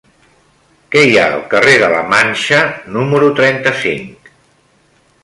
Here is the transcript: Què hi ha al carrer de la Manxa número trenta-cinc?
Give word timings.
Què 0.95 1.01
hi 1.07 1.11
ha 1.19 1.25
al 1.33 1.43
carrer 1.51 1.75
de 1.83 1.89
la 1.95 2.01
Manxa 2.13 2.63
número 2.97 3.29
trenta-cinc? 3.41 4.33